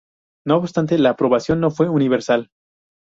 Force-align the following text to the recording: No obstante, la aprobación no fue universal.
No 0.47 0.55
obstante, 0.57 0.97
la 0.97 1.11
aprobación 1.11 1.59
no 1.59 1.69
fue 1.69 1.87
universal. 1.87 2.49